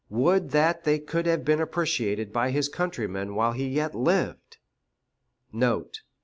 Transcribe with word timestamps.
Would 0.09 0.49
that 0.49 0.83
they 0.83 0.97
could 0.97 1.27
have 1.27 1.45
been 1.45 1.61
appreciated 1.61 2.33
by 2.33 2.49
his 2.49 2.69
countrymen 2.69 3.35
while 3.35 3.51
he 3.51 3.67
yet 3.67 3.93
lived! 3.93 4.57
Note. 5.53 6.01